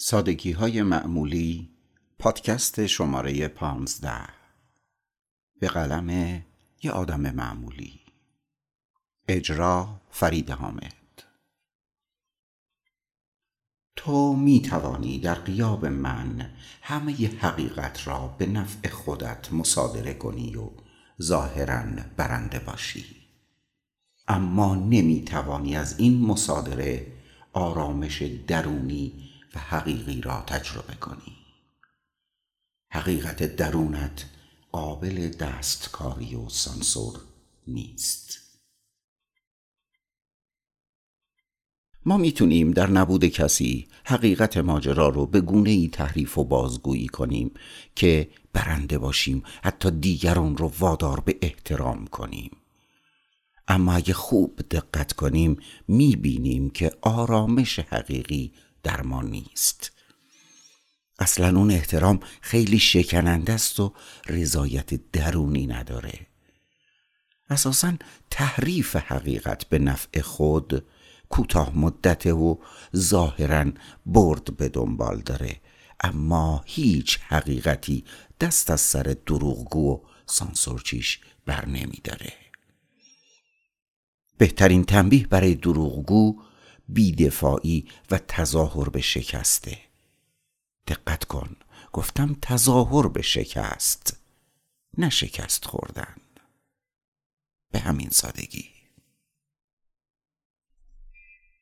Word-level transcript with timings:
سادگی 0.00 0.52
های 0.52 0.82
معمولی 0.82 1.70
پادکست 2.18 2.86
شماره 2.86 3.48
پانزده. 3.48 4.28
به 5.60 5.68
قلم 5.68 6.10
یه 6.82 6.90
آدم 6.90 7.20
معمولی. 7.20 8.00
اجرا 9.28 10.00
فرید 10.10 10.50
حامد. 10.50 10.94
تو 13.96 14.36
می 14.36 14.62
توانی 14.62 15.18
در 15.18 15.34
قیاب 15.34 15.86
من 15.86 16.50
همه 16.82 17.20
ی 17.20 17.26
حقیقت 17.26 18.06
را 18.06 18.34
به 18.38 18.46
نفع 18.46 18.88
خودت 18.88 19.52
مصادره 19.52 20.14
کنی 20.14 20.56
و 20.56 20.70
ظاهرا 21.22 21.84
برنده 22.16 22.58
باشی. 22.58 23.16
اما 24.28 24.74
نمی 24.74 25.24
توانی 25.24 25.76
از 25.76 25.98
این 25.98 26.20
مصادره 26.20 27.06
آرامش 27.52 28.22
درونی 28.22 29.28
و 29.54 29.58
حقیقی 29.58 30.20
را 30.20 30.40
تجربه 30.46 30.94
کنی. 30.94 31.36
حقیقت 32.90 33.56
درونت 33.56 34.26
قابل 34.72 35.28
دستکاری 35.28 36.34
و 36.34 36.48
سانسور 36.48 37.20
نیست. 37.66 38.38
ما 42.04 42.16
می‌تونیم 42.16 42.70
در 42.70 42.90
نبود 42.90 43.24
کسی 43.24 43.88
حقیقت 44.04 44.56
ماجرا 44.56 45.08
رو 45.08 45.26
به 45.26 45.40
گونه 45.40 45.70
ای 45.70 45.88
تحریف 45.88 46.38
و 46.38 46.44
بازگویی 46.44 47.06
کنیم 47.06 47.50
که 47.94 48.30
برنده 48.52 48.98
باشیم 48.98 49.42
حتی 49.62 49.90
دیگران 49.90 50.56
رو 50.56 50.72
وادار 50.78 51.20
به 51.20 51.38
احترام 51.42 52.06
کنیم. 52.06 52.56
اما 53.68 53.92
اگه 53.92 54.14
خوب 54.14 54.60
دقت 54.70 55.12
کنیم 55.12 55.56
می‌بینیم 55.88 56.70
که 56.70 56.92
آرامش 57.00 57.78
حقیقی 57.78 58.52
در 58.88 59.02
ما 59.02 59.22
نیست. 59.22 59.92
اصلا 61.18 61.58
اون 61.58 61.70
احترام 61.70 62.20
خیلی 62.40 62.78
شکننده 62.78 63.52
است 63.52 63.80
و 63.80 63.92
رضایت 64.26 65.10
درونی 65.12 65.66
نداره. 65.66 66.26
اساسا 67.50 67.92
تحریف 68.30 68.96
حقیقت 68.96 69.64
به 69.64 69.78
نفع 69.78 70.20
خود 70.20 70.84
کوتاه 71.28 71.78
مدته 71.78 72.32
و 72.32 72.56
ظاهرا 72.96 73.64
برد 74.06 74.56
به 74.56 74.68
دنبال 74.68 75.20
داره. 75.20 75.60
اما 76.00 76.62
هیچ 76.66 77.18
حقیقتی 77.22 78.04
دست 78.40 78.70
از 78.70 78.80
سر 78.80 79.16
دروغگو 79.26 79.92
و 79.94 80.00
سانسورچیش 80.26 81.20
بر 81.46 81.66
نمی 81.66 82.00
داره. 82.04 82.32
بهترین 84.38 84.84
تنبیه 84.84 85.26
برای 85.26 85.54
دروغگو 85.54 86.47
بیدفاعی 86.88 87.88
و 88.10 88.18
تظاهر 88.18 88.88
به 88.88 89.00
شکسته. 89.00 89.78
دقت 90.86 91.24
کن 91.24 91.56
گفتم 91.92 92.36
تظاهر 92.42 93.08
به 93.08 93.22
شکست 93.22 94.16
نه 94.98 95.10
شکست 95.10 95.64
خوردن. 95.64 96.16
به 97.72 97.78
همین 97.78 98.10
سادگی. 98.10 98.77